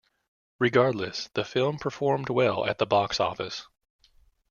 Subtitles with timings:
[0.57, 3.67] Regardless, the film performed well at the box office.